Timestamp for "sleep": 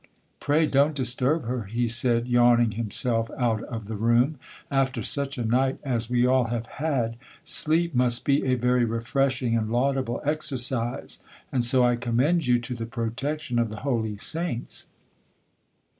7.43-7.93